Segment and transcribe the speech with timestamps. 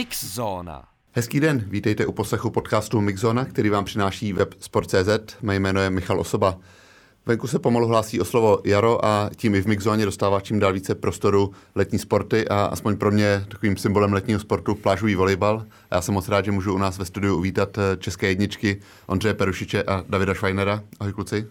[0.00, 0.84] Mixzona.
[1.12, 5.36] Hezký den, vítejte u poslechu podcastu Mixzona, který vám přináší web Sport.cz.
[5.42, 6.58] Mé jméno je Michal Osoba.
[7.26, 10.72] Venku se pomalu hlásí o slovo jaro a tím i v Mixzóně dostává čím dál
[10.72, 15.66] více prostoru letní sporty a aspoň pro mě takovým symbolem letního sportu plážový volejbal.
[15.90, 18.80] A já jsem moc rád, že můžu u nás ve studiu uvítat eh, české jedničky
[19.06, 20.82] Ondřeje Perušiče a Davida Schweinera.
[21.00, 21.46] Ahoj kluci.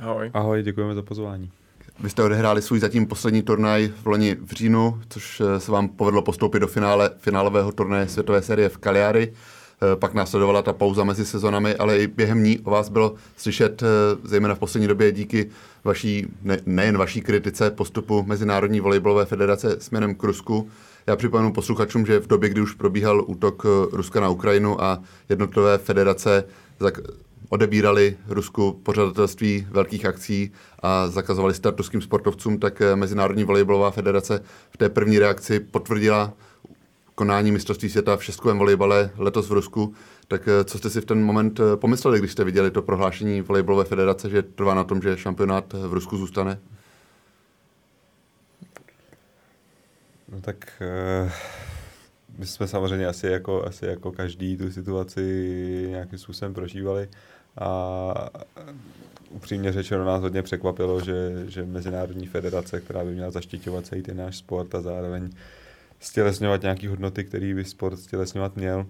[0.00, 0.30] Ahoj.
[0.34, 1.50] Ahoj, děkujeme za pozvání.
[2.00, 5.88] Vy jste odehráli svůj zatím poslední turnaj v loni v říjnu, což eh, se vám
[5.88, 9.32] povedlo postoupit do finále, finálového turnaje světové série v Kaliári.
[9.32, 13.82] Eh, pak následovala ta pauza mezi sezonami, ale i během ní o vás bylo slyšet,
[13.82, 13.86] eh,
[14.24, 15.50] zejména v poslední době díky
[15.84, 20.70] vaší, ne, nejen vaší kritice postupu Mezinárodní volejbalové federace směrem k Rusku.
[21.06, 25.78] Já připomenu posluchačům, že v době, kdy už probíhal útok Ruska na Ukrajinu a jednotlivé
[25.78, 26.44] federace
[27.48, 30.52] odebírali Rusku pořadatelství velkých akcí
[30.82, 36.32] a zakazovali start ruským sportovcům, tak eh, Mezinárodní volejbalová federace v té první reakci potvrdila
[37.14, 39.94] konání mistrovství světa v šestkovém volejbale letos v Rusku.
[40.28, 43.40] Tak eh, co jste si v ten moment eh, pomysleli, když jste viděli to prohlášení
[43.40, 46.58] volejbalové federace, že trvá na tom, že šampionát v Rusku zůstane?
[50.32, 50.82] No tak
[52.38, 55.20] my jsme samozřejmě asi jako, asi jako každý tu situaci
[55.90, 57.08] nějakým způsobem prožívali.
[57.60, 58.30] A
[59.30, 64.16] upřímně řečeno nás hodně překvapilo, že, že Mezinárodní federace, která by měla zaštiťovat celý ten
[64.16, 65.30] náš sport a zároveň
[66.00, 68.86] stělesňovat nějaké hodnoty, který by sport stělesňovat měl,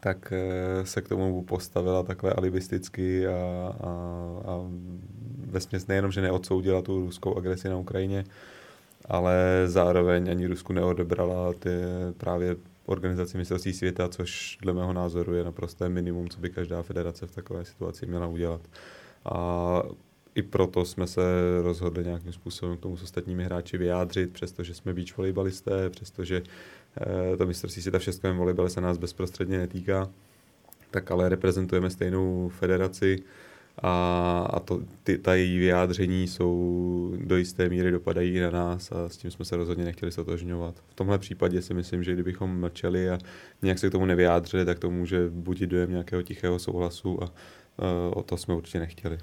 [0.00, 3.90] tak eh, se k tomu postavila takhle alibisticky a, a,
[4.50, 4.60] a
[5.46, 8.24] vesměs nejenom, že neodsoudila tu ruskou agresi na Ukrajině,
[9.04, 11.70] ale zároveň ani Rusku neodebrala ty
[12.16, 12.56] právě
[12.90, 17.34] organizaci mistrovství světa, což dle mého názoru je naprosté minimum, co by každá federace v
[17.34, 18.60] takové situaci měla udělat.
[19.24, 19.82] A
[20.34, 21.22] i proto jsme se
[21.62, 26.42] rozhodli nějakým způsobem k tomu s ostatními hráči vyjádřit, přestože jsme beach volejbalisté, přestože
[27.00, 30.10] eh, to mistrovství světa v šestkovém volejbale se nás bezprostředně netýká,
[30.90, 33.22] tak ale reprezentujeme stejnou federaci
[33.82, 38.92] a, a to, ty, ta její vyjádření jsou do jisté míry dopadají i na nás
[38.92, 40.74] a s tím jsme se rozhodně nechtěli sotožňovat.
[40.88, 43.18] V tomhle případě si myslím, že kdybychom mlčeli a
[43.62, 48.18] nějak se k tomu nevyjádřili, tak to může budit dojem nějakého tichého souhlasu a uh,
[48.18, 49.18] o to jsme určitě nechtěli.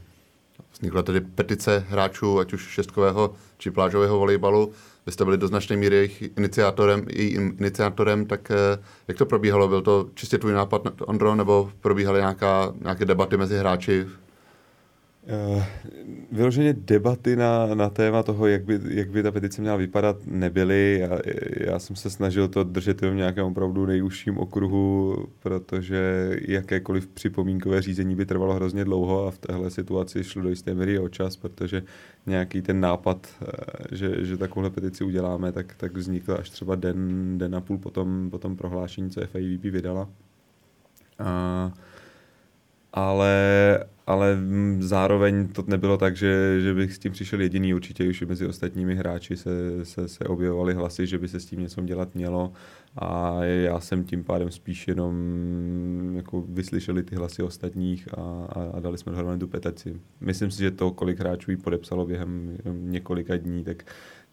[0.73, 4.71] Vznikla tedy petice hráčů, ať už šestkového či plážového volejbalu.
[5.05, 9.67] Vy jste byli do značné míry jejich iniciátorem, jejím iniciátorem, tak eh, jak to probíhalo?
[9.67, 14.05] Byl to čistě tvůj nápad, Ondro, nebo probíhaly nějaká, nějaké debaty mezi hráči
[16.31, 20.99] vyloženě debaty na, na téma toho, jak by, jak by ta petice měla vypadat, nebyly.
[20.99, 21.19] Já,
[21.67, 28.15] já jsem se snažil to držet v nějakém opravdu nejužším okruhu, protože jakékoliv připomínkové řízení
[28.15, 31.83] by trvalo hrozně dlouho a v téhle situaci šlo do jisté míry o čas, protože
[32.25, 37.37] nějaký ten nápad, eh, že, že takovouhle petici uděláme, tak, tak vznikl až třeba den,
[37.37, 40.09] den a půl potom, potom prohlášení, co FIVP vydala.
[41.19, 41.73] A,
[42.97, 44.37] ale, ale
[44.79, 47.73] zároveň to nebylo tak, že, že bych s tím přišel jediný.
[47.73, 49.49] Určitě už mezi ostatními hráči se,
[49.85, 52.53] se, se objevovaly hlasy, že by se s tím něco dělat mělo
[52.95, 55.13] a já jsem tím pádem spíš jenom
[56.15, 60.01] jako vyslyšeli ty hlasy ostatních a, a, a dali jsme dohromady tu petici.
[60.21, 63.83] Myslím si, že to, kolik hráčů ji podepsalo během několika dní, tak,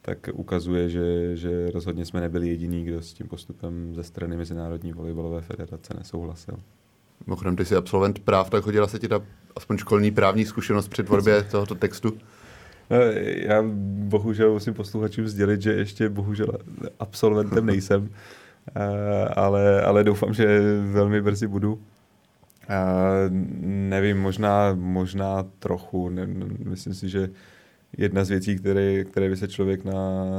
[0.01, 4.93] tak ukazuje, že, že rozhodně jsme nebyli jediný, kdo s tím postupem ze strany Mezinárodní
[4.93, 6.59] volejbalové federace nesouhlasil.
[7.27, 9.21] Mimochodem, ty jsi absolvent práv, tak hodila se ti ta
[9.55, 12.17] aspoň školní právní zkušenost při tvorbě tohoto textu?
[12.89, 12.97] No,
[13.35, 13.63] já
[14.07, 16.47] bohužel musím posluchačům sdělit, že ještě bohužel
[16.99, 18.09] absolventem nejsem,
[18.75, 20.61] eh, ale, ale doufám, že
[20.91, 21.81] velmi brzy budu.
[22.69, 23.29] Eh,
[23.89, 26.09] nevím, možná, možná trochu.
[26.09, 26.27] Ne,
[26.63, 27.29] myslím si, že
[27.97, 29.93] jedna z věcí, které, které by se člověk na,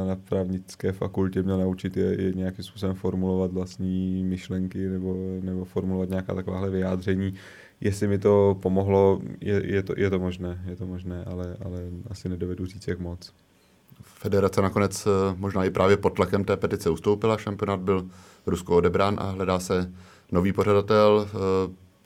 [0.06, 6.08] na právnické fakultě měl naučit, je, je nějakým způsobem formulovat vlastní myšlenky nebo, nebo formulovat
[6.08, 7.34] nějaká takováhle vyjádření.
[7.80, 11.82] Jestli mi to pomohlo, je, je, to, je to možné, je to možné, ale, ale
[12.10, 13.32] asi nedovedu říct, jak moc.
[14.02, 18.06] Federace nakonec eh, možná i právě pod tlakem té petice ustoupila, šampionát byl
[18.46, 19.92] Rusko odebrán a hledá se
[20.32, 21.28] nový pořadatel.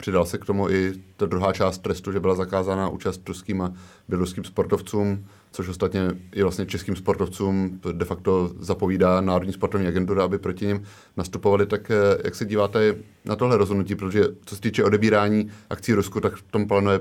[0.01, 3.73] Přidal se k tomu i ta druhá část trestu, že byla zakázána účast ruským a
[4.07, 6.01] běloruským sportovcům, což ostatně
[6.31, 10.83] i vlastně českým sportovcům de facto zapovídá Národní sportovní agentura, aby proti ním
[11.17, 11.65] nastupovali.
[11.65, 12.95] Tak eh, jak se díváte
[13.25, 16.99] na tohle rozhodnutí, protože co se týče odebírání akcí Rusku, tak v tom plánuje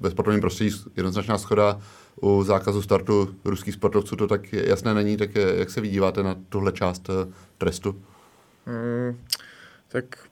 [0.00, 1.80] ve sportovním prostředí jednoznačná schoda.
[2.22, 6.36] U zákazu startu ruských sportovců to tak jasné není, tak eh, jak se vydíváte na
[6.48, 8.02] tuhle část eh, trestu?
[8.66, 9.18] Hmm,
[9.88, 10.28] tak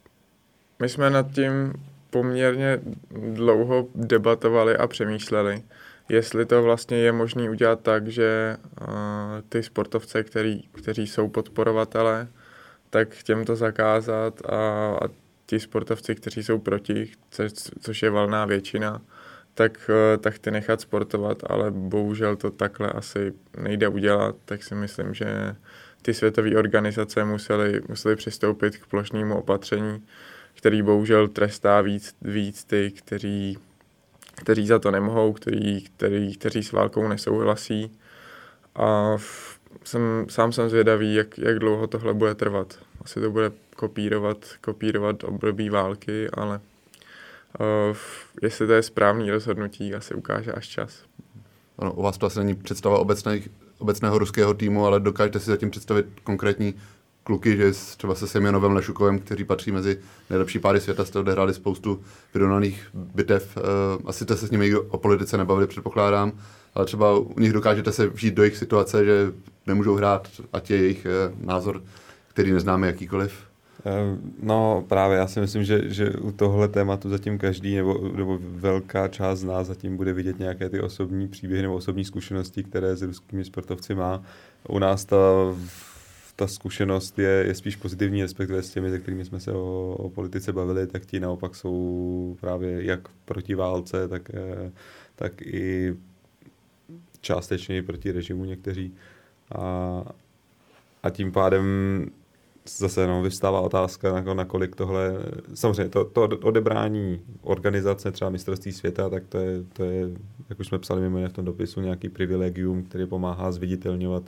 [0.79, 1.73] my jsme nad tím
[2.11, 2.81] poměrně
[3.11, 5.63] dlouho debatovali a přemýšleli,
[6.09, 8.87] jestli to vlastně je možné udělat tak, že uh,
[9.49, 12.29] ty sportovce, který, kteří jsou podporovatele,
[12.91, 14.57] tak těm to zakázat a,
[15.05, 15.09] a
[15.47, 19.03] ti sportovci, kteří jsou proti, což, což je valná většina,
[19.55, 24.75] tak, eh, tak ty nechat sportovat, ale bohužel to takhle asi nejde udělat, tak si
[24.75, 25.57] myslím, že
[26.03, 30.05] ty světové organizace musely, musely přistoupit k plošnému opatření,
[30.57, 33.59] který bohužel trestá víc, víc ty, kteří,
[34.35, 37.99] kteří za to nemohou, kteří, kteří, kteří s válkou nesouhlasí.
[38.75, 39.17] A
[39.85, 42.79] jsem, sám jsem zvědavý, jak, jak dlouho tohle bude trvat.
[43.05, 46.61] Asi to bude kopírovat, kopírovat období války, ale
[47.61, 47.97] uh,
[48.43, 51.05] jestli to je správný rozhodnutí, asi ukáže až čas.
[51.79, 53.49] Ano, u vás to asi není představa obecných,
[53.79, 56.75] obecného ruského týmu, ale dokážete si zatím představit konkrétní
[57.27, 59.99] kluky, že třeba se Semionovem Lešukovem, kteří patří mezi
[60.31, 62.01] nejlepší páry světa, jste odehráli spoustu
[62.35, 63.57] vyrovnaných bitev.
[63.57, 63.63] Uh,
[64.09, 66.33] asi jste se s nimi o politice nebavili, předpokládám,
[66.75, 69.33] ale třeba u nich dokážete se vžít do jejich situace, že
[69.67, 71.83] nemůžou hrát, ať je jejich uh, názor,
[72.29, 73.33] který neznáme jakýkoliv.
[73.87, 78.39] Eh, no právě, já si myslím, že, že u tohle tématu zatím každý nebo, nebo
[78.41, 82.97] velká část z nás zatím bude vidět nějaké ty osobní příběhy nebo osobní zkušenosti, které
[82.97, 84.23] s ruskými sportovci má.
[84.69, 85.17] U nás ta,
[86.37, 90.11] ta zkušenost je, je spíš pozitivní, respektive s těmi, se kterými jsme se o, o
[90.11, 94.73] politice bavili, tak ti naopak jsou právě jak proti válce, tak, eh,
[95.15, 95.97] tak i
[97.21, 98.95] částečně proti režimu někteří.
[99.55, 100.03] A,
[101.03, 101.65] a tím pádem
[102.69, 105.13] zase no, vystává otázka, nakolik tohle,
[105.55, 110.09] samozřejmě to, to odebrání organizace třeba mistrovství světa, tak to je, to je,
[110.49, 114.23] jak už jsme psali mimo v tom dopisu, nějaký privilegium, který pomáhá zviditelňovat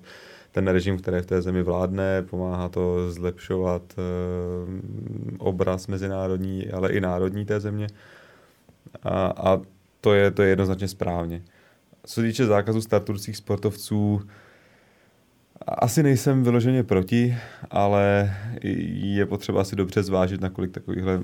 [0.52, 4.02] ten režim, který v té zemi vládne, pomáhá to zlepšovat e,
[5.38, 7.86] obraz mezinárodní, ale i národní té země.
[9.02, 9.60] A, a
[10.00, 11.42] to, je, to je jednoznačně správně.
[12.06, 14.20] Co se týče zákazu startujících sportovců,
[15.66, 17.36] asi nejsem vyloženě proti,
[17.70, 18.34] ale
[19.02, 21.22] je potřeba si dobře zvážit, nakolik takovýchhle,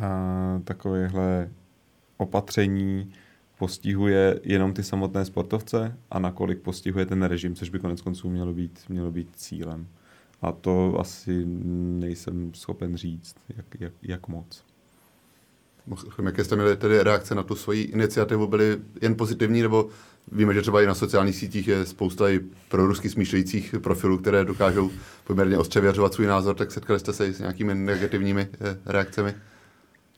[0.00, 1.48] a, takovýchhle
[2.16, 3.12] opatření
[3.58, 8.52] postihuje jenom ty samotné sportovce a nakolik postihuje ten režim, což by konec konců mělo
[8.52, 9.86] být, mělo být cílem.
[10.42, 14.64] A to asi nejsem schopen říct, jak, jak, jak moc.
[16.24, 18.46] Jaké jste měli tedy reakce na tu svoji iniciativu?
[18.46, 19.88] Byly jen pozitivní, nebo
[20.32, 22.40] víme, že třeba i na sociálních sítích je spousta i
[22.72, 24.90] rusky smýšlejících profilů, které dokážou
[25.24, 29.34] poměrně ostře vyjadřovat svůj názor, tak setkali jste se i s nějakými negativními eh, reakcemi?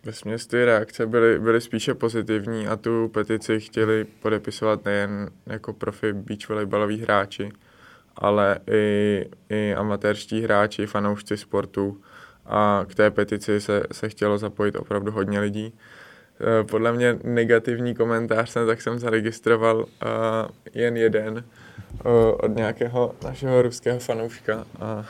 [0.05, 6.13] Ve ty reakce byly, byly spíše pozitivní a tu petici chtěli podepisovat nejen jako profi
[6.13, 7.53] beach volejbaloví hráči,
[8.17, 12.01] ale i, i amatérští hráči, fanoušci sportu,
[12.47, 15.75] a k té petici se, se chtělo zapojit opravdu hodně lidí.
[16.61, 19.87] E, podle mě negativní komentář jsem, tak jsem zaregistroval uh,
[20.75, 24.67] jen jeden uh, od nějakého našeho ruského fanouška.
[24.81, 25.07] A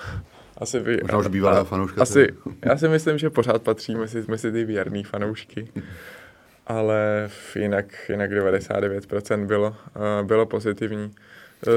[0.58, 2.02] asi by, Možná už bývalého fanouška.
[2.02, 2.28] Asi,
[2.64, 5.68] já si myslím, že pořád patří mezi, mezi ty věrný fanoušky.
[6.66, 11.14] Ale jinak, jinak 99% bylo, uh, bylo pozitivní.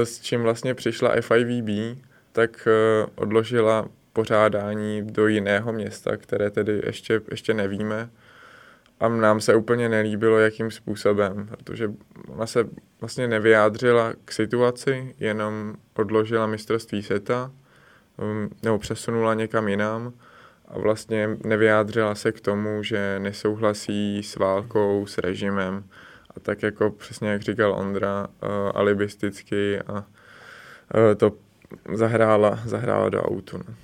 [0.04, 1.98] S čím vlastně přišla FIVB,
[2.32, 8.10] tak uh, odložila pořádání do jiného města, které tedy ještě, ještě nevíme.
[9.00, 11.90] A nám se úplně nelíbilo, jakým způsobem, protože
[12.28, 12.64] ona se
[13.00, 17.50] vlastně nevyjádřila k situaci, jenom odložila mistrovství světa,
[18.62, 20.12] nebo přesunula někam jinam
[20.68, 25.84] a vlastně nevyjádřila se k tomu, že nesouhlasí s válkou, s režimem.
[26.36, 30.04] A tak jako přesně jak říkal Ondra, uh, alibisticky a uh,
[31.16, 31.32] to
[31.94, 33.58] zahrála, zahrála do autu.
[33.58, 33.74] No.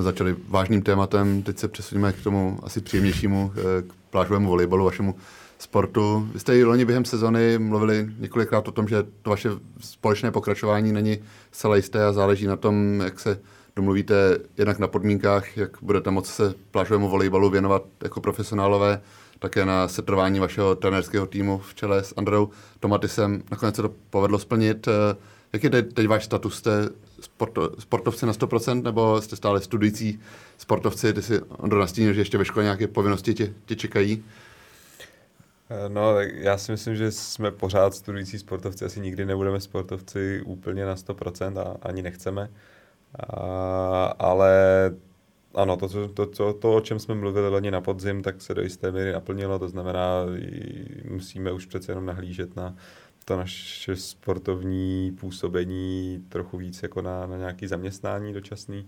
[0.00, 4.84] jsme začali vážným tématem, teď se přesuneme k tomu asi příjemnějšímu, eh, k plážovému volejbalu,
[4.84, 5.14] vašemu
[5.60, 6.28] sportu.
[6.32, 9.48] Vy jste i loni během sezony mluvili několikrát o tom, že to vaše
[9.80, 11.18] společné pokračování není
[11.52, 13.40] zcela jisté a záleží na tom, jak se
[13.76, 19.00] domluvíte jednak na podmínkách, jak budete moct se plážovému volejbalu věnovat jako profesionálové,
[19.38, 22.48] také na setrvání vašeho trenérského týmu v čele s Andreou
[22.80, 23.42] Tomatisem.
[23.50, 24.88] Nakonec se to povedlo splnit.
[24.88, 25.16] Eh,
[25.52, 26.56] jak je teď, teď váš status?
[26.56, 26.88] Jste
[27.20, 30.20] sporto, sportovci na 100% nebo jste stále studující
[30.58, 31.12] sportovci?
[31.12, 34.24] Ty si Ondro nastínil, že ještě ve škole nějaké povinnosti tě, tě čekají?
[35.88, 40.94] No, já si myslím, že jsme pořád studující sportovci, asi nikdy nebudeme sportovci úplně na
[40.94, 42.50] 100% a ani nechceme.
[43.28, 44.50] A, ale
[45.54, 48.62] ano, to, to, to, to, o čem jsme mluvili loni na podzim, tak se do
[48.62, 50.26] jisté míry naplnilo, to znamená,
[51.10, 52.76] musíme už přece jenom nahlížet na,
[53.24, 58.86] to naše sportovní působení trochu víc jako na, na nějaký zaměstnání dočasný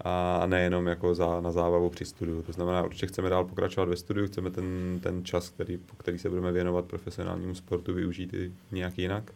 [0.00, 2.42] a nejenom jako za, na zábavu při studiu.
[2.42, 6.18] To znamená, určitě chceme dál pokračovat ve studiu, chceme ten, ten čas, který, po který
[6.18, 9.32] se budeme věnovat profesionálnímu sportu, využít i nějak jinak.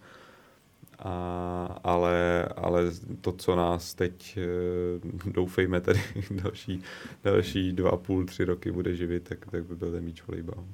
[0.99, 2.83] A, ale, ale
[3.21, 6.01] to, co nás teď, eh, doufejme, tady
[6.31, 6.83] další,
[7.25, 10.65] další dva půl, tři roky bude živit, tak, tak by byl ten beach volejbal.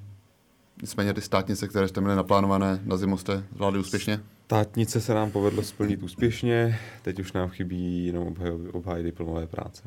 [0.82, 4.20] Nicméně ty státnice, které jste měli naplánované na zimu, jste zvládli úspěšně?
[4.44, 8.34] Státnice se nám povedlo splnit úspěšně, teď už nám chybí jenom
[8.72, 9.82] obhájit diplomové práce.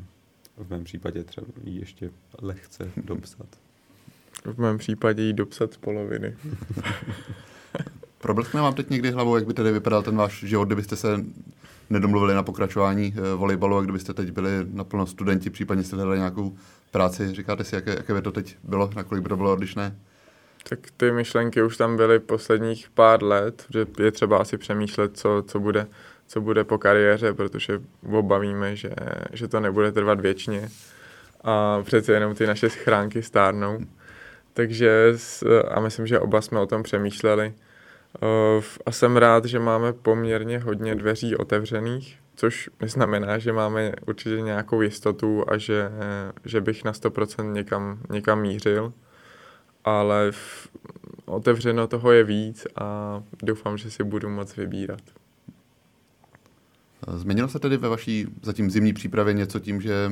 [0.58, 2.10] V mém případě třeba ji ještě
[2.41, 3.48] lehce dopsat.
[4.46, 6.36] V mém případě jí dopsat z poloviny.
[8.17, 11.25] Probleskne vám teď někdy hlavou, jak by tedy vypadal ten váš život, kdybyste se
[11.89, 16.56] nedomluvili na pokračování e, volejbalu a kdybyste teď byli naplno studenti, případně jste hledali nějakou
[16.91, 17.34] práci.
[17.34, 19.96] Říkáte si, jaké, jaké by to teď bylo, nakolik by to bylo odlišné?
[20.70, 25.44] Tak ty myšlenky už tam byly posledních pár let, že je třeba asi přemýšlet, co,
[25.48, 25.88] co, bude,
[26.28, 27.82] co bude po kariéře, protože
[28.12, 28.90] obavíme, že,
[29.34, 30.70] že to nebude trvat věčně
[31.44, 33.80] a přece jenom ty naše schránky stárnou.
[34.54, 35.14] Takže
[35.72, 37.54] a myslím, že oba jsme o tom přemýšleli.
[38.86, 44.82] A jsem rád, že máme poměrně hodně dveří otevřených, což neznamená, že máme určitě nějakou
[44.82, 45.90] jistotu a že,
[46.46, 48.94] že bych na 100% někam, někam mířil
[49.88, 50.67] ale v,
[51.25, 55.01] otevřeno toho je víc a doufám, že si budu moc vybírat.
[57.08, 60.12] Změnilo se tedy ve vaší zatím zimní přípravě něco tím, že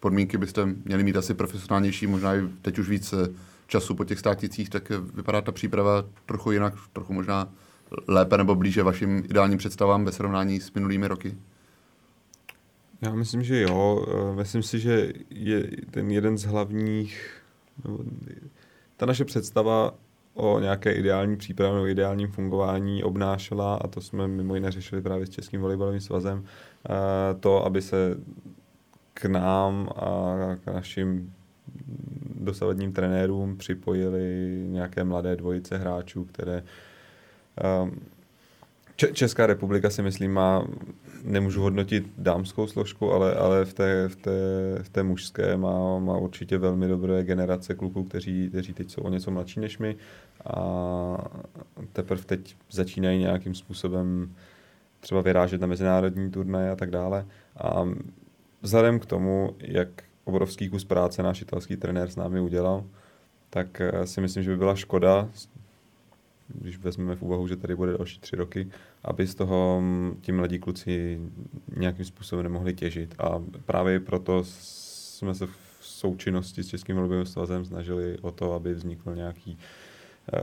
[0.00, 3.28] podmínky byste měli mít asi profesionálnější, možná i teď už víc eh,
[3.66, 7.48] času po těch státicích, tak vypadá ta příprava trochu jinak, trochu možná
[8.08, 11.36] lépe nebo blíže vašim ideálním představám ve srovnání s minulými roky?
[13.02, 14.06] Já myslím, že jo.
[14.08, 17.42] Eh, myslím si, že je ten jeden z hlavních,
[18.96, 19.94] ta naše představa
[20.34, 25.26] o nějaké ideální přípravě nebo ideálním fungování obnášela, a to jsme mimo jiné řešili právě
[25.26, 28.16] s Českým volejbalovým svazem, eh, to, aby se
[29.14, 30.34] k nám a
[30.64, 31.32] k našim
[32.40, 34.22] dosavadním trenérům připojili
[34.68, 36.62] nějaké mladé dvojice hráčů, které
[37.82, 38.00] um,
[38.96, 40.66] Česká republika si myslím má,
[41.24, 44.30] nemůžu hodnotit dámskou složku, ale, ale v, té, v, té,
[44.82, 49.08] v té mužské má, má určitě velmi dobré generace kluků, kteří, kteří teď jsou o
[49.08, 49.96] něco mladší než my
[50.44, 51.18] a
[51.92, 54.34] teprve teď začínají nějakým způsobem
[55.00, 57.26] třeba vyrážet na mezinárodní turnaje a tak dále.
[57.56, 57.88] A
[58.62, 59.88] vzhledem k tomu, jak
[60.24, 62.84] obrovský kus práce náš italský trenér s námi udělal,
[63.50, 65.28] tak eh, si myslím, že by byla škoda
[66.48, 68.68] když vezmeme v úvahu, že tady bude další tři roky,
[69.04, 71.20] aby z toho mm, ti mladí kluci
[71.76, 73.14] nějakým způsobem nemohli těžit.
[73.18, 78.74] A právě proto jsme se v součinnosti s Českým volebním svazem snažili o to, aby
[78.74, 79.58] vznikl nějaký,
[80.32, 80.40] eh,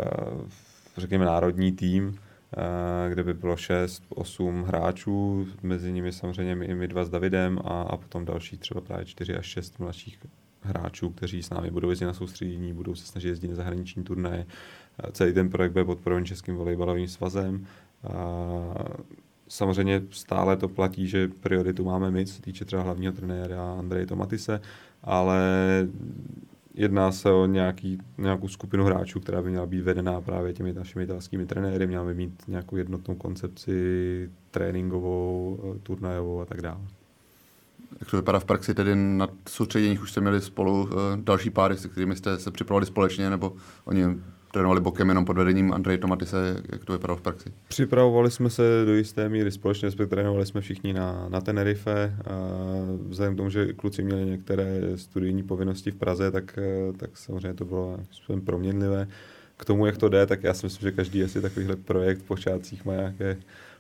[0.98, 2.20] řekněme, národní tým,
[2.58, 7.60] eh, kde by bylo 6, 8 hráčů, mezi nimi samozřejmě my, my dva s Davidem
[7.64, 10.20] a, a potom další třeba právě 4 až 6 mladších
[10.64, 14.46] hráčů, kteří s námi budou jezdit na soustředění, budou se snažit jezdit na zahraniční turnaje,
[15.12, 17.66] Celý ten projekt bude podporován Českým volejbalovým svazem.
[19.48, 24.62] Samozřejmě stále to platí, že prioritu máme my, co týče třeba hlavního trenéra Andreje Tomatise,
[25.04, 25.42] ale
[26.74, 31.04] jedná se o nějaký, nějakou skupinu hráčů, která by měla být vedená právě těmi našimi
[31.04, 36.82] italskými trenéry, měla by mít nějakou jednotnou koncepci tréninkovou, turnajovou a tak dále.
[38.00, 41.78] Jak to vypadá v praxi, tedy na soustředěních už jste měli spolu eh, další páry,
[41.78, 43.54] se kterými jste se připravovali společně, nebo
[43.86, 44.04] oni
[44.54, 47.50] trénovali bokem jenom pod vedením Andrej Tomatise, jak to vypadalo v praxi?
[47.68, 52.16] Připravovali jsme se do jisté míry společně, respektive trénovali jsme všichni na, na Tenerife.
[52.26, 52.38] A
[53.08, 56.60] vzhledem k tomu, že kluci měli některé studijní povinnosti v Praze, tak,
[56.98, 58.00] tak samozřejmě to bylo
[58.46, 59.08] proměnlivé.
[59.58, 62.28] K tomu, jak to jde, tak já si myslím, že každý asi takovýhle projekt v
[62.28, 63.38] počátcích má nějaké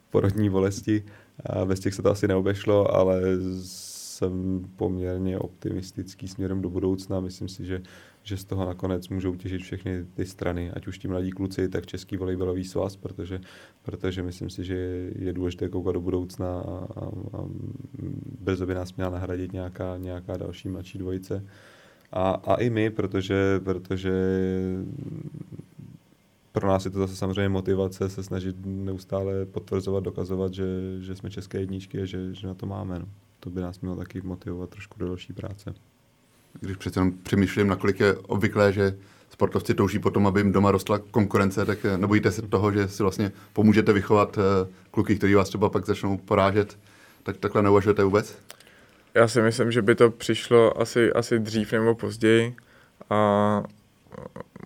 [0.10, 1.04] porodní bolesti.
[1.46, 3.22] A bez těch se to asi neobešlo, ale
[3.64, 7.20] jsem poměrně optimistický směrem do budoucna.
[7.20, 7.82] Myslím si, že
[8.24, 11.86] že z toho nakonec můžou těžit všechny ty strany, ať už ti mladí kluci, tak
[11.86, 13.42] Český volejbalový svaz, protože,
[13.82, 14.76] protože myslím si, že
[15.16, 17.06] je důležité koukat do budoucna a, a,
[17.38, 17.46] a
[18.40, 21.46] brzo by nás měla nahradit nějaká, nějaká další mladší dvojice.
[22.12, 24.14] A, a i my, protože, protože
[26.52, 30.66] pro nás je to zase samozřejmě motivace se snažit neustále potvrzovat, dokazovat, že,
[31.00, 33.00] že jsme české jedničky a že, že na to máme.
[33.00, 33.06] No.
[33.40, 35.74] To by nás mělo taky motivovat trošku do další práce
[36.62, 38.96] když přece jenom přemýšlím, nakolik je obvyklé, že
[39.30, 43.04] sportovci touží potom, aby jim doma rostla konkurence, tak eh, nebojíte se toho, že si
[43.04, 46.78] vlastně pomůžete vychovat eh, kluky, kteří vás třeba pak začnou porážet,
[47.24, 48.38] tak takhle neuvažujete vůbec?
[49.14, 52.56] Já si myslím, že by to přišlo asi, asi dřív nebo později
[53.10, 53.64] a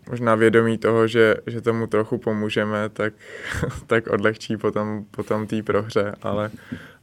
[0.09, 3.13] možná vědomí toho, že, že tomu trochu pomůžeme, tak,
[3.87, 6.51] tak odlehčí potom, potom té prohře, ale,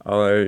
[0.05, 0.45] ale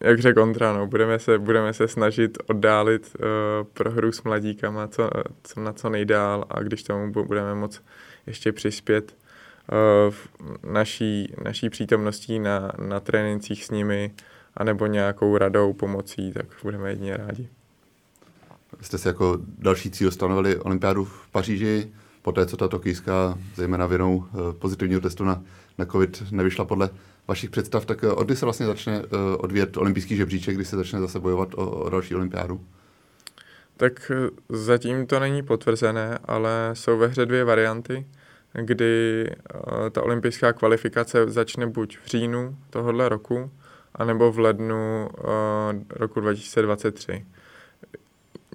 [0.00, 3.24] jak řekl Ondra, no, budeme, se, budeme se snažit oddálit uh,
[3.72, 5.10] prohru s mladíkama co,
[5.42, 7.82] co, na co nejdál a když tomu budeme moc
[8.26, 9.14] ještě přispět
[10.72, 14.14] naší, naší přítomností na, na trénincích s nimi,
[14.56, 17.48] anebo nějakou radou, pomocí, tak budeme jedině rádi.
[18.80, 21.92] Jste si jako další cíl stanovili olympiádu v Paříži,
[22.22, 25.42] po té, co ta tokijská, zejména vinou eh, pozitivního testu na,
[25.78, 26.90] na COVID, nevyšla podle
[27.28, 30.76] vašich představ, tak eh, od kdy se vlastně začne eh, odvíjet olympijský žebříček, kdy se
[30.76, 32.60] začne zase bojovat o, o další olympiádu?
[33.76, 34.12] Tak
[34.48, 38.06] zatím to není potvrzené, ale jsou ve hře dvě varianty,
[38.52, 39.24] kdy
[39.90, 43.50] ta olympijská kvalifikace začne buď v říjnu tohohle roku,
[43.94, 45.08] anebo v lednu
[45.90, 47.26] roku 2023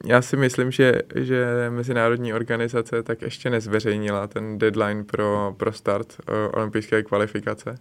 [0.06, 6.18] já si myslím, že, že mezinárodní organizace tak ještě nezveřejnila ten deadline pro, pro start
[6.54, 7.76] olympijské kvalifikace,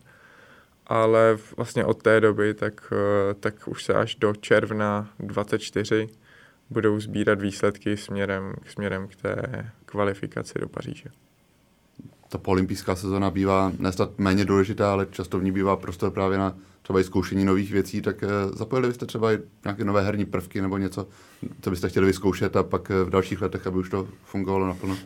[0.91, 6.09] ale vlastně od té doby tak, uh, tak už se až do června 24
[6.71, 11.11] budou sbírat výsledky směrem, směrem k té kvalifikaci do Paříže.
[12.29, 16.57] Ta olympijská sezona bývá nestat méně důležitá, ale často v ní bývá prostor právě na
[16.83, 20.63] třeba i zkoušení nových věcí, tak eh, zapojili byste třeba i nějaké nové herní prvky
[20.63, 21.09] nebo něco,
[21.61, 24.97] co byste chtěli vyzkoušet a pak eh, v dalších letech, aby už to fungovalo naplno?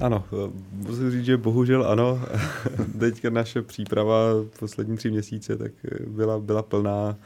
[0.00, 0.24] Ano,
[0.72, 2.20] musím říct, že bohužel ano.
[3.00, 4.16] Teďka naše příprava
[4.58, 5.72] poslední tři měsíce tak
[6.06, 7.16] byla, byla plná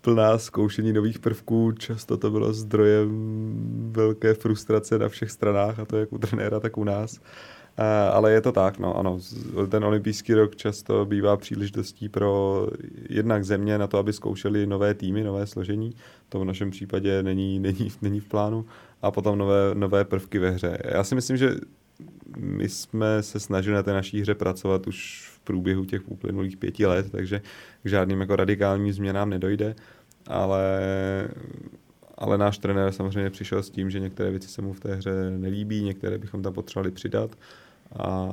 [0.00, 3.10] plná zkoušení nových prvků, často to bylo zdrojem
[3.92, 7.20] velké frustrace na všech stranách, a to jak u trenéra, tak u nás.
[8.12, 9.18] Ale je to tak, no ano,
[9.68, 12.66] ten olympijský rok často bývá příležitostí pro
[13.08, 15.92] jednak země na to, aby zkoušeli nové týmy, nové složení,
[16.28, 18.66] to v našem případě není, není, není v plánu,
[19.02, 20.78] a potom nové, nové prvky ve hře.
[20.84, 21.54] Já si myslím, že
[22.36, 26.86] my jsme se snažili na té naší hře pracovat už v průběhu těch uplynulých pěti
[26.86, 27.42] let, takže
[27.82, 29.74] k žádným jako radikálním změnám nedojde,
[30.26, 30.80] ale
[32.18, 35.30] ale náš trenér samozřejmě přišel s tím, že některé věci se mu v té hře
[35.30, 37.38] nelíbí, některé bychom tam potřebovali přidat
[37.92, 38.30] a,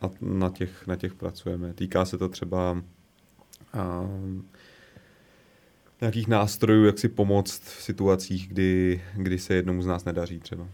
[0.00, 1.74] a na, těch, na těch pracujeme.
[1.74, 2.82] Týká se to třeba
[3.72, 4.08] a,
[6.00, 10.68] nějakých nástrojů, jak si pomoct v situacích, kdy, kdy se jednomu z nás nedaří třeba.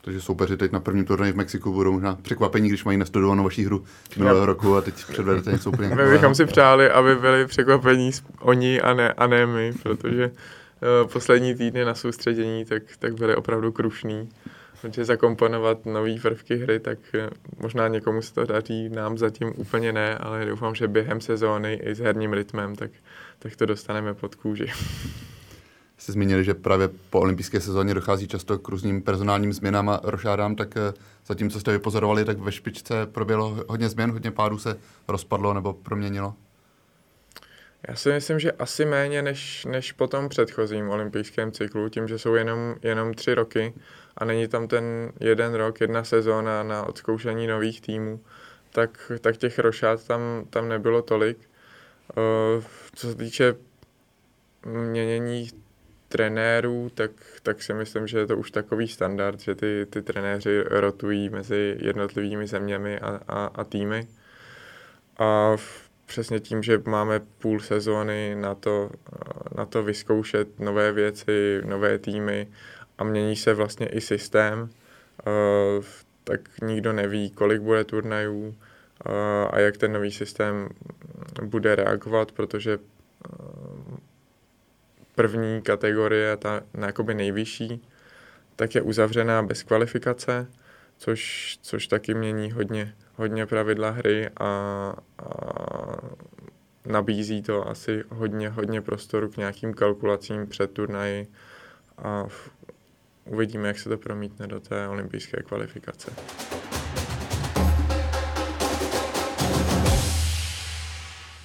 [0.00, 3.64] Takže soupeři teď na prvním turnaji v Mexiku budou možná překvapení, když mají nastudovanou vaší
[3.64, 3.84] hru
[4.16, 8.80] minulého roku a teď předvedete něco úplně My bychom si přáli, aby byli překvapení oni
[8.80, 13.72] a ne, a ne my, protože uh, poslední týdny na soustředění tak, tak byly opravdu
[13.72, 14.28] krušný.
[14.80, 19.92] Protože zakomponovat nové prvky hry, tak eh, možná někomu se to daří, nám zatím úplně
[19.92, 22.90] ne, ale doufám, že během sezóny i s herním rytmem, tak,
[23.38, 24.66] tak to dostaneme pod kůži.
[25.98, 30.56] Jste zmínili, že právě po olympijské sezóně dochází často k různým personálním změnám a rošádám,
[30.56, 30.92] tak eh,
[31.26, 35.72] zatím, co jste vypozorovali, tak ve špičce proběhlo hodně změn, hodně pádů se rozpadlo nebo
[35.72, 36.34] proměnilo?
[37.88, 42.18] Já si myslím, že asi méně než, než po tom předchozím olympijském cyklu, tím, že
[42.18, 43.74] jsou jenom, jenom tři roky
[44.16, 48.20] a není tam ten jeden rok, jedna sezóna na odzkoušení nových týmů,
[48.72, 51.38] tak, tak těch rošát tam, tam nebylo tolik.
[52.56, 53.54] Uh, co se týče
[54.66, 55.50] měnění
[56.08, 57.10] trenérů, tak,
[57.42, 61.76] tak si myslím, že je to už takový standard, že ty, ty trenéři rotují mezi
[61.80, 64.08] jednotlivými zeměmi a, a, a týmy.
[65.16, 68.90] A v, přesně tím, že máme půl sezóny na to,
[69.56, 72.48] na to vyzkoušet nové věci, nové týmy
[72.98, 74.70] a mění se vlastně i systém,
[75.20, 75.82] eh,
[76.24, 78.54] tak nikdo neví, kolik bude turnajů
[79.06, 80.68] eh, a jak ten nový systém
[81.42, 83.28] bude reagovat, protože eh,
[85.18, 87.82] první kategorie, ta jakoby nejvyšší,
[88.56, 90.46] tak je uzavřená bez kvalifikace,
[90.98, 94.94] což, což taky mění hodně, hodně pravidla hry a, a
[96.86, 101.26] nabízí to asi hodně, hodně prostoru k nějakým kalkulacím před turnaji
[101.98, 102.26] a
[103.24, 106.10] uvidíme, jak se to promítne do té olympijské kvalifikace.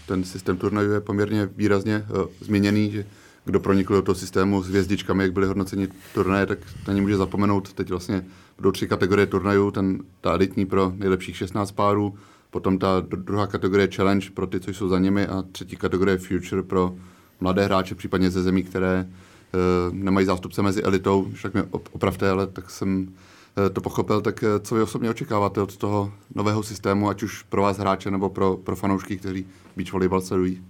[0.08, 3.06] Ten systém turnajů je poměrně výrazně uh, změněný, že
[3.46, 7.18] kdo pronikl do toho systému s hvězdičkami, jak byly hodnoceni turnaje, tak na ně může
[7.18, 7.74] zapomenout.
[7.74, 8.26] Teď vlastně
[8.58, 12.16] budou tři kategorie turnajů, ten, ta editní pro nejlepších 16 párů,
[12.50, 16.64] potom ta druhá kategorie challenge pro ty, co jsou za nimi a třetí kategorie future
[16.64, 16.96] pro
[17.42, 22.48] mladé hráče, případně ze zemí, které uh, nemají zástupce mezi elitou, však mě opravte, ale
[22.48, 27.10] tak jsem uh, to pochopil, tak uh, co vy osobně očekáváte od toho nového systému,
[27.10, 30.64] ať už pro vás hráče nebo pro, pro fanoušky, kteří beach volleyball sledují?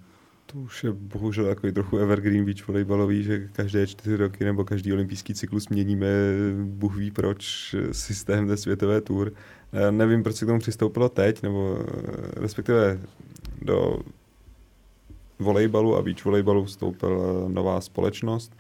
[0.54, 4.94] To už je bohužel takový trochu evergreen beach volejbalový, že každé čtyři roky nebo každý
[4.94, 6.08] olympijský cyklus měníme,
[6.64, 9.34] Bůh ví proč, systém té světové tour.
[9.92, 11.78] Nevím, proč se k tomu přistoupilo teď, nebo
[12.36, 13.00] respektive
[13.62, 14.00] do
[15.40, 18.58] volejbalu a beach volejbalu vstoupila nová společnost,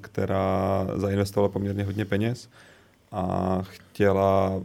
[0.00, 2.50] která zainvestovala poměrně hodně peněz
[3.12, 4.62] a chtěla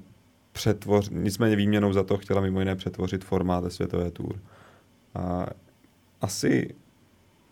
[0.52, 4.36] přetvoř, nicméně výměnou za to chtěla mimo jiné přetvořit formát světové tour.
[5.16, 5.46] A
[6.22, 6.76] asi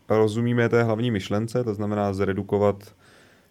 [0.08, 2.94] rozumíme té hlavní myšlence, to znamená zredukovat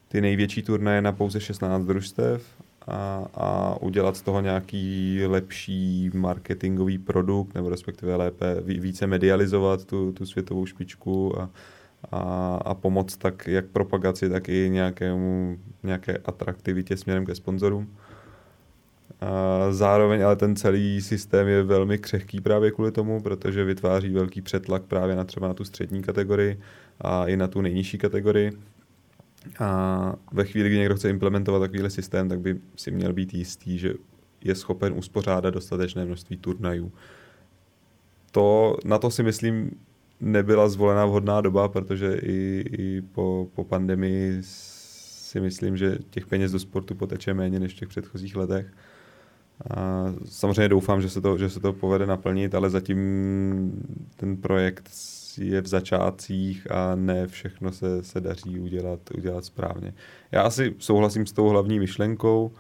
[0.08, 2.44] ty největší turnaje na pouze 16 družstev
[2.88, 10.12] a, a udělat z toho nějaký lepší marketingový produkt, nebo respektive lépe více medializovat tu,
[10.12, 11.50] tu světovou špičku a,
[12.12, 17.98] a, a pomoct tak jak propagaci, tak i nějakému, nějaké atraktivitě směrem ke sponzorům.
[19.22, 24.42] A zároveň ale ten celý systém je velmi křehký právě kvůli tomu, protože vytváří velký
[24.42, 26.60] přetlak právě na třeba na tu střední kategorii
[27.02, 28.52] a i na tu nejnižší kategorii.
[29.60, 33.78] A ve chvíli, kdy někdo chce implementovat takovýhle systém, tak by si měl být jistý,
[33.78, 33.94] že
[34.44, 36.92] je schopen uspořádat dostatečné množství turnajů.
[38.32, 39.72] To, na to si myslím,
[40.22, 46.52] nebyla zvolená vhodná doba, protože i, i po, po pandemii si myslím, že těch peněz
[46.52, 48.66] do sportu poteče méně než v těch předchozích letech.
[50.26, 52.98] Samozřejmě doufám, že se, to, že se to povede naplnit, ale zatím
[54.16, 54.90] ten projekt
[55.38, 59.94] je v začátcích a ne všechno se, se daří udělat, udělat správně.
[60.32, 62.52] Já asi souhlasím s tou hlavní myšlenkou,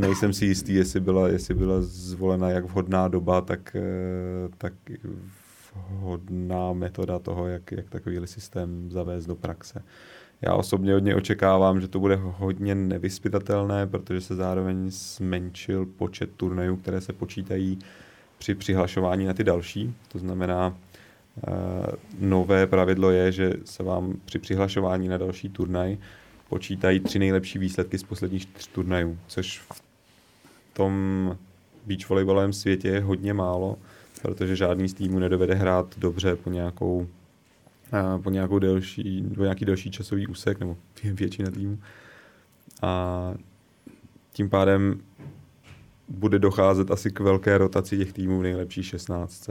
[0.00, 3.76] nejsem si jistý, jestli byla, jestli byla zvolena jak vhodná doba, tak,
[4.58, 4.72] tak
[5.90, 9.82] vhodná metoda toho, jak, jak takovýhle systém zavést do praxe.
[10.42, 16.76] Já osobně hodně očekávám, že to bude hodně nevyspytatelné, protože se zároveň zmenšil počet turnajů,
[16.76, 17.78] které se počítají
[18.38, 19.94] při přihlašování na ty další.
[20.08, 20.76] To znamená,
[21.48, 21.52] eh,
[22.20, 25.98] nové pravidlo je, že se vám při přihlašování na další turnaj
[26.48, 29.82] počítají tři nejlepší výsledky z posledních čtyř turnajů, což v
[30.72, 30.92] tom
[31.86, 33.78] beach volejbalovém světě je hodně málo
[34.22, 37.06] protože žádný z týmů nedovede hrát dobře po nějakou,
[38.22, 41.78] po nějakou delší, po nějaký delší časový úsek, nebo většina týmů.
[42.82, 43.34] A
[44.32, 45.00] tím pádem
[46.08, 49.50] bude docházet asi k velké rotaci těch týmů v nejlepší 16.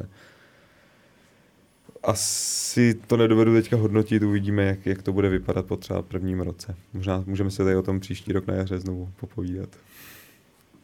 [2.04, 6.76] Asi to nedovedu teďka hodnotit, uvidíme, jak, jak to bude vypadat po třeba prvním roce.
[6.94, 9.70] Možná můžeme se tady o tom příští rok na jaře znovu popovídat.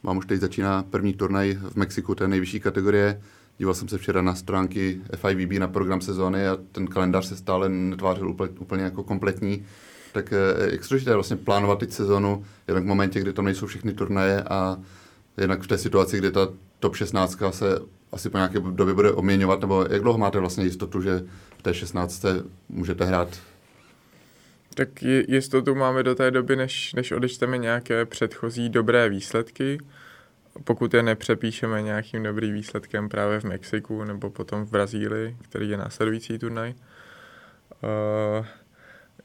[0.03, 3.21] Mám už teď začíná první turnaj v Mexiku, té nejvyšší kategorie.
[3.57, 7.69] Díval jsem se včera na stránky FIVB na program sezóny a ten kalendář se stále
[7.69, 9.65] netvářil úplně, úplně jako kompletní.
[10.13, 13.93] Tak eh, jak složité vlastně plánovat teď sezonu, jednak v momentě, kdy tam nejsou všechny
[13.93, 14.77] turnaje a
[15.37, 16.47] jednak v té situaci, kdy ta
[16.79, 17.79] top 16 se
[18.11, 21.23] asi po nějaké době bude obměňovat, nebo jak dlouho máte vlastně jistotu, že
[21.57, 22.25] v té 16
[22.69, 23.29] můžete hrát?
[24.75, 29.77] Tak jistotu máme do té doby, než, než odečteme nějaké předchozí dobré výsledky
[30.63, 35.77] pokud je nepřepíšeme nějakým dobrým výsledkem právě v Mexiku nebo potom v Brazílii, který je
[35.77, 36.73] následující turnaj.
[37.83, 38.45] Uh,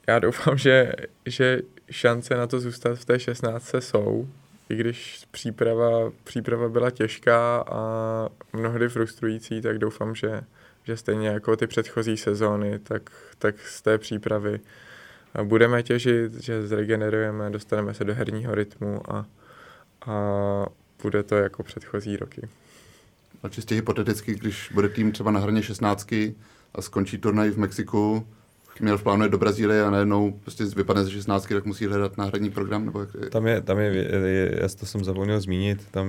[0.07, 0.93] já doufám, že,
[1.27, 4.29] že šance na to zůstat v té 16 jsou,
[4.69, 10.43] i když příprava, příprava byla těžká a mnohdy frustrující, tak doufám, že,
[10.85, 14.61] že stejně jako ty předchozí sezóny, tak, tak z té přípravy
[15.43, 19.27] budeme těžit, že zregenerujeme, dostaneme se do herního rytmu a,
[20.07, 20.67] a
[21.03, 22.49] bude to jako předchozí roky.
[23.43, 26.13] A čistě hypoteticky, když bude tým třeba na hraně 16
[26.75, 28.27] a skončí turnaj v Mexiku,
[28.81, 32.51] měl v plánu do Brazílie a najednou prostě vypadne ze 16, tak musí hledat náhradní
[32.51, 32.85] program?
[32.85, 33.31] Nebo jak...
[33.31, 33.95] Tam je, tam je,
[34.27, 36.07] je, já to jsem zapomněl zmínit, tam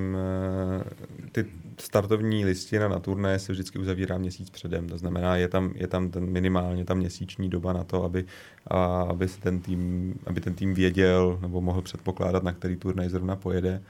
[0.77, 0.84] uh,
[1.32, 1.45] ty
[1.80, 6.10] startovní listina na turné se vždycky uzavírá měsíc předem, to znamená, je tam, je tam
[6.10, 8.25] ten minimálně tam měsíční doba na to, aby,
[8.67, 13.10] a, aby, se ten tým, aby ten tým věděl nebo mohl předpokládat, na který turnaj
[13.10, 13.82] zrovna pojede.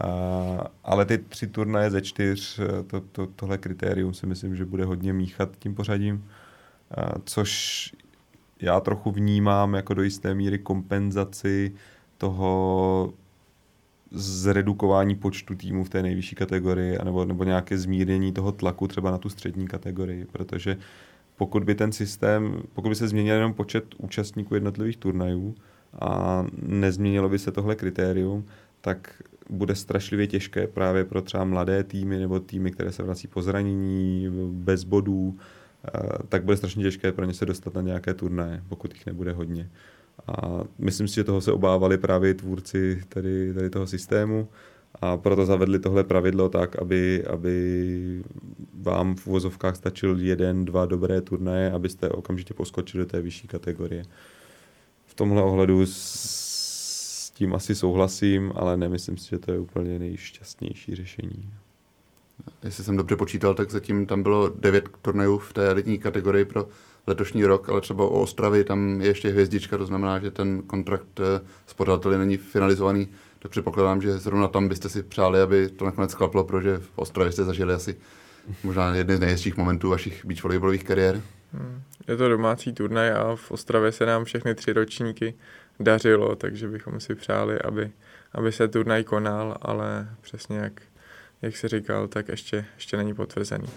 [0.00, 4.64] Uh, ale ty tři turnaje ze čtyř, eh, to, to, tohle kritérium si myslím, že
[4.64, 7.92] bude hodně míchat tím pořadím, uh, což
[8.60, 11.72] já trochu vnímám jako do jisté míry kompenzaci
[12.18, 13.12] toho
[14.10, 19.18] zredukování počtu týmů v té nejvyšší kategorii, anebo, nebo nějaké zmírnění toho tlaku třeba na
[19.18, 20.76] tu střední kategorii, protože
[21.36, 25.54] pokud by ten systém, pokud by se změnil jenom počet účastníků jednotlivých turnajů
[26.00, 28.44] a nezměnilo by se tohle kritérium,
[28.80, 33.42] tak bude strašlivě těžké právě pro třeba mladé týmy nebo týmy, které se vrací po
[33.42, 35.38] zranění, bez bodů,
[35.84, 35.90] eh,
[36.28, 39.70] tak bude strašně těžké pro ně se dostat na nějaké turnaje, pokud jich nebude hodně.
[40.26, 44.48] A myslím si, že toho se obávali právě tvůrci tady, tady toho systému
[45.00, 48.22] a proto zavedli tohle pravidlo tak, aby, aby
[48.74, 54.04] vám v uvozovkách stačil jeden, dva dobré turnaje, abyste okamžitě poskočili do té vyšší kategorie.
[55.06, 55.86] V tomhle ohledu
[57.34, 61.50] tím asi souhlasím, ale nemyslím si, že to je úplně nejšťastnější řešení.
[62.62, 66.68] Jestli jsem dobře počítal, tak zatím tam bylo devět turnajů v té elitní kategorii pro
[67.06, 71.20] letošní rok, ale třeba o Ostravy tam je ještě hvězdička, to znamená, že ten kontrakt
[71.20, 73.08] eh, s pořadateli není finalizovaný
[73.44, 77.32] tak předpokládám, že zrovna tam byste si přáli, aby to nakonec klaplo, protože v Ostravě
[77.32, 77.96] jste zažili asi
[78.62, 81.22] možná jedny z nejhezčích momentů vašich beach volleybalových kariér.
[81.52, 81.82] Hmm.
[82.08, 85.34] Je to domácí turnaj a v Ostravě se nám všechny tři ročníky
[85.80, 87.90] dařilo, takže bychom si přáli, aby,
[88.32, 90.82] aby se turnaj konal, ale přesně jak,
[91.42, 93.68] jak jsi říkal, tak ještě, ještě není potvrzený.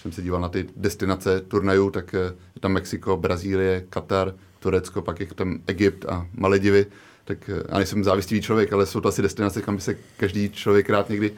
[0.00, 2.18] jsem se díval na ty destinace turnajů, tak eh,
[2.54, 6.86] je tam Mexiko, Brazílie, Katar, Turecko, pak je tam Egypt a Maledivy.
[7.24, 10.50] Tak já eh, nejsem závistivý člověk, ale jsou to asi destinace, kam by se každý
[10.50, 11.32] člověk rád někdy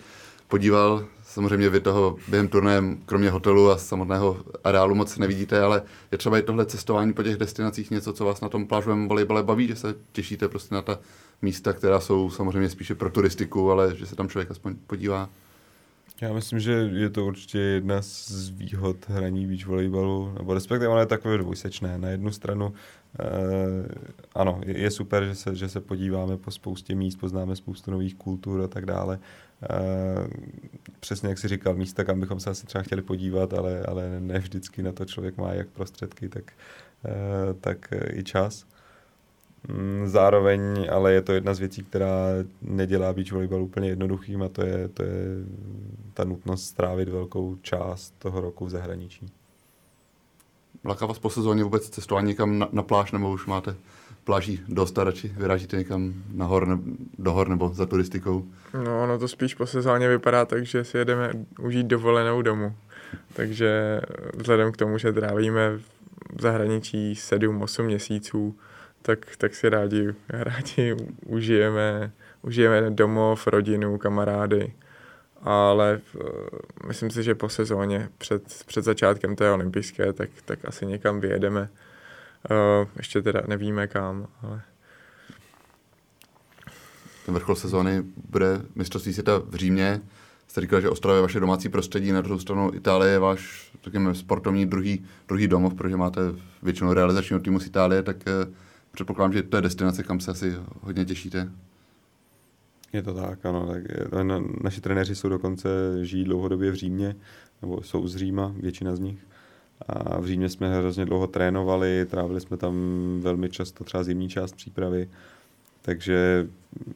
[0.48, 1.04] podíval.
[1.32, 6.38] Samozřejmě vy toho během turnaje, kromě hotelu a samotného areálu moc nevidíte, ale je třeba
[6.38, 9.76] i tohle cestování po těch destinacích něco, co vás na tom plážovém volejbale baví, že
[9.76, 10.98] se těšíte prostě na ta
[11.42, 15.28] místa, která jsou samozřejmě spíše pro turistiku, ale že se tam člověk aspoň podívá.
[16.20, 21.00] Já myslím, že je to určitě jedna z výhod hraní beach volejbalu, nebo respektive ono
[21.00, 21.98] je takové dvojsečné.
[21.98, 22.72] Na jednu stranu
[23.20, 23.24] eh,
[24.34, 28.14] ano, je, je super, že se, že se podíváme po spoustě míst, poznáme spoustu nových
[28.14, 29.18] kultur a tak dále.
[29.70, 30.28] Eh,
[31.00, 34.38] přesně jak si říkal, místa, kam bychom se asi třeba chtěli podívat, ale, ale ne
[34.38, 36.52] vždycky na to člověk má jak prostředky, tak,
[37.04, 38.66] eh, tak i čas.
[39.68, 42.16] Mm, zároveň ale je to jedna z věcí, která
[42.62, 45.12] nedělá beach volleyball úplně jednoduchým a to je, to je
[46.14, 49.32] ta nutnost strávit velkou část toho roku v zahraničí.
[50.84, 53.76] Láká vás po sezóně vůbec cestování někam na, na pláž, nebo už máte
[54.24, 56.78] pláží dost a radši vyrážíte někam na hor, ne,
[57.18, 58.44] do hor nebo za turistikou?
[58.84, 62.74] No, ono to spíš po sezóně vypadá tak, že si jedeme užít dovolenou domů.
[63.32, 64.00] Takže
[64.34, 65.78] vzhledem k tomu, že trávíme
[66.36, 68.56] v zahraničí 7-8 měsíců,
[69.02, 74.72] tak, tak si rádi, rádi užijeme, užijeme domov, rodinu, kamarády.
[75.44, 76.22] Ale uh,
[76.86, 81.68] myslím si, že po sezóně před, před začátkem té olympijské, tak, tak asi někam vyjedeme.
[82.50, 84.62] Uh, ještě teda nevíme kam, ale...
[87.26, 90.00] Ten vrchol sezóny bude mistrovství světa v Římě.
[90.48, 94.14] Jste říkal, že Ostrava je vaše domácí prostředí, na druhou stranu Itálie je váš, řekněme,
[94.14, 96.20] sportovní druhý, druhý domov, protože máte
[96.62, 98.54] většinou realizačního týmu z Itálie, tak uh,
[98.92, 101.52] předpokládám, že to je destinace, kam se asi hodně těšíte.
[102.92, 103.66] Je to tak, ano.
[103.66, 105.68] Tak je, na, naši trenéři jsou dokonce,
[106.02, 107.16] žijí dlouhodobě v Římě,
[107.62, 109.18] nebo jsou z Říma, většina z nich.
[109.88, 112.74] A v Římě jsme hrozně dlouho trénovali, trávili jsme tam
[113.20, 115.08] velmi často třeba zimní část přípravy.
[115.82, 116.48] Takže,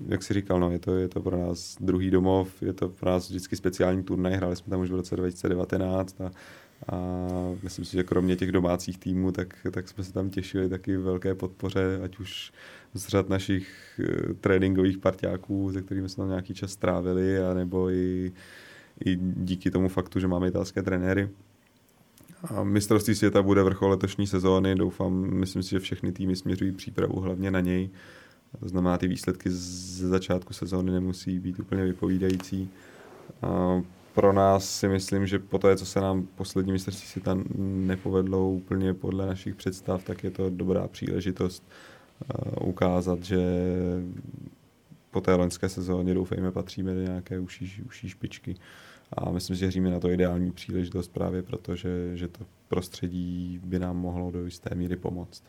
[0.08, 3.10] jak si říkal, no, je, to, je to pro nás druhý domov, je to pro
[3.10, 6.30] nás vždycky speciální turnaj, hráli jsme tam už v roce 2019 a
[6.88, 6.96] a
[7.62, 11.34] myslím si, že kromě těch domácích týmů, tak, tak jsme se tam těšili taky velké
[11.34, 12.52] podpoře, ať už
[12.94, 18.32] z řad našich uh, tréninkových parťáků, se kterými jsme tam nějaký čas strávili, anebo i,
[19.04, 21.28] i díky tomu faktu, že máme italské trenéry.
[22.54, 27.20] A mistrovství světa bude vrchol letošní sezóny, doufám, myslím si, že všechny týmy směřují přípravu
[27.20, 27.90] hlavně na něj.
[28.60, 32.68] To znamená, ty výsledky ze začátku sezóny nemusí být úplně vypovídající.
[33.42, 33.82] A
[34.14, 38.94] pro nás si myslím, že po té, co se nám poslední mistrovství světa nepovedlo úplně
[38.94, 41.62] podle našich představ, tak je to dobrá příležitost
[42.60, 43.38] ukázat, že
[45.10, 48.54] po té loňské sezóně doufejme patříme do nějaké užší, užší špičky.
[49.12, 53.60] A myslím, že Řím je na to ideální příležitost právě proto, že, že to prostředí
[53.64, 55.42] by nám mohlo do jisté míry pomoct.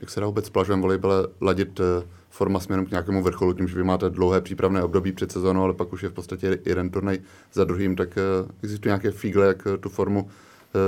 [0.00, 3.76] Jak se dá vůbec plažovém volejbale ladit eh, forma směrem k nějakému vrcholu, tím, že
[3.76, 7.18] vy máte dlouhé přípravné období před sezónou, ale pak už je v podstatě jeden turnaj
[7.52, 8.22] za druhým, tak eh,
[8.62, 10.30] existují nějaké fígle, jak eh, tu formu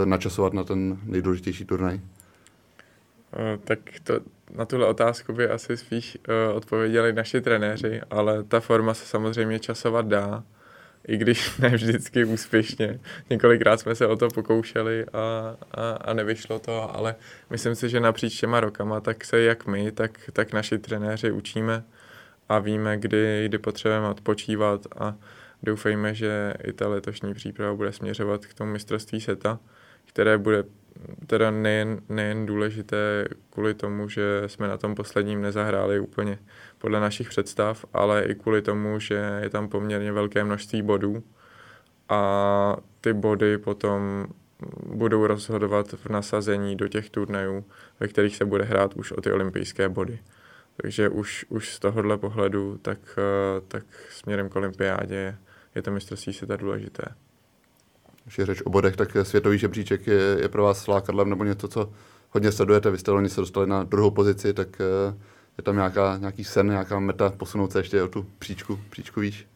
[0.05, 2.01] načasovat na ten nejdůležitější turnaj?
[3.65, 4.21] Tak to,
[4.55, 6.19] na tuhle otázku by asi spíš
[6.55, 10.45] odpověděli naši trenéři, ale ta forma se samozřejmě časovat dá
[11.07, 13.01] i když ne vždycky úspěšně.
[13.31, 17.15] Několikrát jsme se o to pokoušeli a, a, a nevyšlo to, ale
[17.51, 21.85] myslím si, že napříč těma rokama tak se jak my, tak, tak naši trenéři učíme
[22.49, 25.15] a víme, kdy, kdy potřebujeme odpočívat a
[25.63, 29.59] doufejme, že i ta letošní příprava bude směřovat k tomu mistrovství seta,
[30.05, 30.65] které bude
[31.27, 36.39] teda nejen, nejen důležité kvůli tomu, že jsme na tom posledním nezahráli úplně
[36.79, 41.23] podle našich představ, ale i kvůli tomu, že je tam poměrně velké množství bodů
[42.09, 44.27] a ty body potom
[44.87, 47.65] budou rozhodovat v nasazení do těch turnajů,
[48.01, 50.19] ve kterých se bude hrát už o ty olympijské body.
[50.77, 52.99] Takže už, už z tohohle pohledu, tak,
[53.69, 55.39] tak směrem k olympiádě
[55.75, 57.05] je to mistrovství světa důležité.
[58.27, 61.69] Když je řeč o bodech, tak světový žebříček je, je pro vás lákadlem nebo něco,
[61.69, 61.93] co
[62.31, 62.91] hodně sledujete.
[62.91, 65.15] Vy jste loni se dostali na druhou pozici, tak eh,
[65.59, 69.47] je tam nějaká, nějaký sen, nějaká meta posunout se ještě o tu příčku, příčku výš?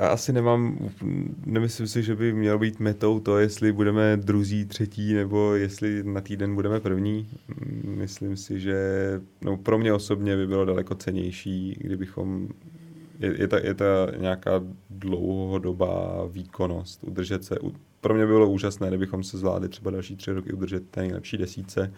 [0.00, 0.90] Já asi nemám,
[1.46, 6.20] nemyslím si, že by mělo být metou to, jestli budeme druzí, třetí, nebo jestli na
[6.20, 7.28] týden budeme první.
[7.84, 8.76] Myslím si, že
[9.42, 12.48] no, pro mě osobně by bylo daleko cenější, kdybychom
[13.18, 17.56] je, je, ta, je ta nějaká dlouhodobá výkonnost, udržet se.
[18.00, 21.36] Pro mě by bylo úžasné, kdybychom se zvládli třeba další tři roky udržet té nejlepší
[21.36, 21.92] desíce,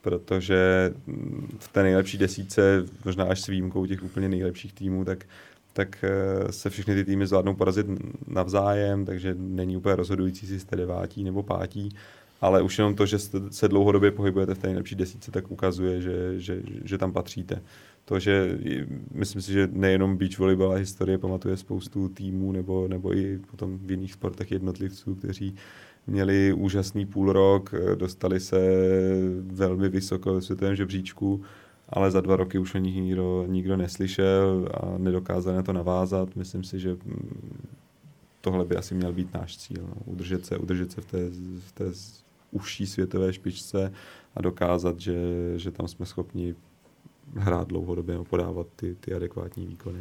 [0.00, 0.92] protože
[1.58, 5.24] v té nejlepší desíce, možná až s výjimkou těch úplně nejlepších týmů, tak
[5.72, 7.86] tak eh, se všechny ty týmy zvládnou porazit
[8.28, 11.88] navzájem, takže není úplně rozhodující, jestli jste devátí nebo pátí,
[12.40, 13.18] ale už jenom to, že
[13.50, 17.62] se dlouhodobě pohybujete v té nejlepší desíce, tak ukazuje, že, že, že tam patříte.
[18.04, 18.58] To, že
[19.14, 23.78] myslím si, že nejenom beach volleyball a historie pamatuje spoustu týmů nebo, nebo i potom
[23.78, 25.54] v jiných sportech jednotlivců, kteří
[26.06, 28.58] měli úžasný půl rok, dostali se
[29.40, 31.42] velmi vysoko ve světovém žebříčku,
[31.88, 36.36] ale za dva roky už o nich nikdo, nikdo neslyšel a nedokázali na to navázat.
[36.36, 37.68] Myslím si, že mm,
[38.40, 39.82] tohle by asi měl být náš cíl.
[39.82, 39.94] No.
[40.04, 41.18] Udržet se, udržet se v té,
[41.58, 41.84] v té
[42.50, 43.92] užší světové špičce
[44.34, 45.14] a dokázat, že,
[45.56, 46.54] že tam jsme schopni
[47.36, 49.98] hrát dlouhodobě a podávat ty, ty adekvátní výkony.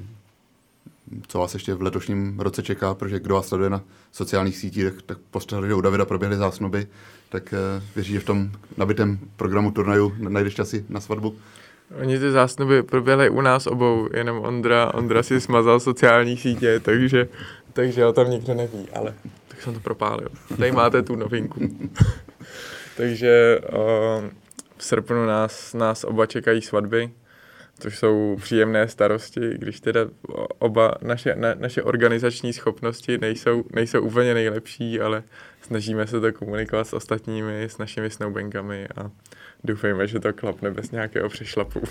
[1.28, 3.82] Co vás ještě v letošním roce čeká, protože kdo vás sleduje na
[4.12, 6.88] sociálních sítích, tak, tak postřehli, že u Davida proběhly zásnuby,
[7.30, 11.36] tak uh, věří, že v tom nabitém programu turnaju najdeš časy na svatbu?
[12.02, 17.28] Oni ty zásnuby proběhly u nás obou, jenom Ondra, Ondra si smazal sociální sítě, takže,
[17.74, 19.14] takže o tom nikdo neví, ale
[19.48, 20.28] tak jsem to propálil.
[20.58, 21.60] Tady máte tu novinku.
[22.98, 24.30] takže uh,
[24.82, 27.12] v srpnu nás, nás oba čekají svatby,
[27.80, 30.02] což jsou příjemné starosti, když teda
[30.60, 35.24] oba naše, na, naše organizační schopnosti nejsou, nejsou úplně nejlepší, ale
[35.62, 39.12] snažíme se to komunikovat s ostatními, s našimi snowbankami a
[39.64, 41.82] doufejme, že to klapne bez nějakého přešlapu.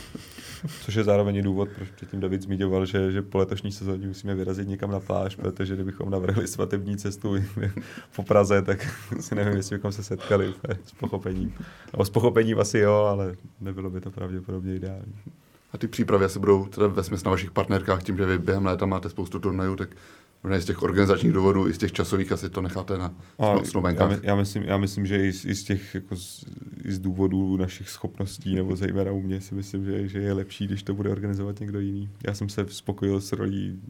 [0.69, 4.69] Což je zároveň důvod, proč předtím David zmiňoval, že, že po letošní sezóně musíme vyrazit
[4.69, 7.37] někam na pláž, protože kdybychom navrhli svatební cestu
[8.17, 8.87] po Praze, tak
[9.21, 11.55] si nevím, jestli bychom se setkali s pochopením.
[11.99, 15.15] No, s pochopením asi jo, ale nebylo by to pravděpodobně ideální.
[15.73, 18.87] A ty přípravy asi budou teda ve na vašich partnerkách, tím, že vy během léta
[18.87, 19.89] máte spoustu turnajů, tak
[20.43, 23.15] Možná z těch organizačních důvodů, i z těch časových asi to necháte na
[23.65, 24.11] snoubenkách.
[24.11, 26.45] Já, já, myslím, já myslím, že i z, i z těch jako z,
[26.85, 30.67] i z důvodů našich schopností, nebo zejména u mě si myslím, že, že je lepší,
[30.67, 32.09] když to bude organizovat někdo jiný.
[32.27, 33.81] Já jsem se spokojil s rolí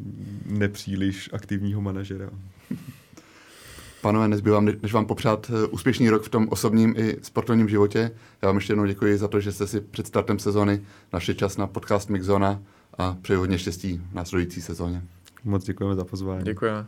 [0.47, 2.31] nepříliš aktivního manažera.
[4.01, 8.11] Panové, nezbývám, než vám popřát eh, úspěšný rok v tom osobním i sportovním životě.
[8.43, 10.83] Já vám ještě jednou děkuji za to, že jste si před startem sezóny
[11.13, 12.63] našli čas na podcast Mixzona
[12.99, 15.03] a přeji hodně štěstí v následující sezóně.
[15.45, 16.45] Moc děkujeme za pozvání.
[16.45, 16.87] Děkujeme.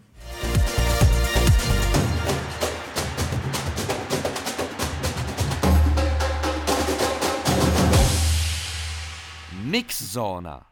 [9.62, 10.71] Mix Zóna.